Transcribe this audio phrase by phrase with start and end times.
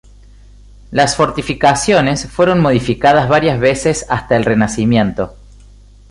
[0.89, 5.35] Las fortificaciones fueron modificadas varias veces hasta el Renacimiento.